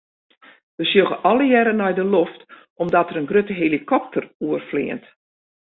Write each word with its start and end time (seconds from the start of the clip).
We 0.77 0.83
sjogge 0.89 1.17
allegearre 1.29 1.73
nei 1.75 1.93
de 1.99 2.05
loft 2.15 2.41
omdat 2.81 3.07
der 3.09 3.19
in 3.21 3.29
grutte 3.31 3.53
helikopter 3.63 4.23
oerfleant. 4.45 5.05